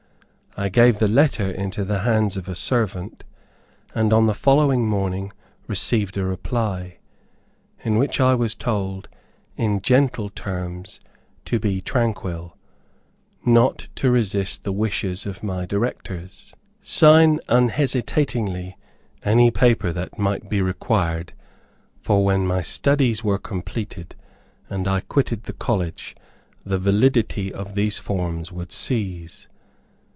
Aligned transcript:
I 0.57 0.67
gave 0.67 0.99
the 0.99 1.07
letter 1.07 1.49
into 1.49 1.85
the 1.85 1.99
hands 1.99 2.35
of 2.35 2.49
a 2.49 2.55
servant, 2.55 3.23
and 3.95 4.11
on 4.11 4.27
the 4.27 4.33
following 4.33 4.85
morning 4.85 5.31
received 5.65 6.17
a 6.17 6.25
reply, 6.25 6.97
in 7.85 7.97
which 7.97 8.19
I 8.19 8.35
was 8.35 8.53
told, 8.53 9.07
in 9.55 9.81
gentle, 9.81 10.27
terms, 10.27 10.99
to 11.45 11.57
be 11.57 11.79
tranquil, 11.79 12.57
not 13.45 13.87
to 13.95 14.11
resist 14.11 14.65
the 14.65 14.73
wishes 14.73 15.25
of 15.25 15.41
my 15.41 15.65
directors, 15.65 16.53
sign 16.81 17.39
unhesitatingly 17.47 18.75
any 19.23 19.51
paper 19.51 19.93
that 19.93 20.19
might 20.19 20.49
be 20.49 20.61
required, 20.61 21.31
for, 22.01 22.25
when 22.25 22.45
my 22.45 22.61
studies 22.61 23.23
were 23.23 23.39
completed, 23.39 24.15
and 24.69 24.85
I 24.85 24.99
quitted 24.99 25.43
the 25.43 25.53
college, 25.53 26.13
the 26.65 26.77
validity 26.77 27.53
of 27.53 27.73
these 27.73 27.99
forms 27.99 28.51
would 28.51 28.73
cease. 28.73 29.47